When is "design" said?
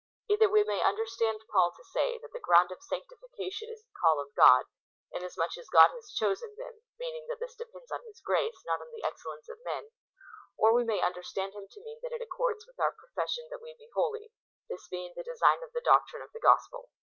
15.23-15.61